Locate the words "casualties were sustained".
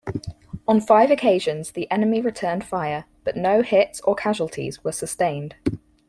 4.15-5.53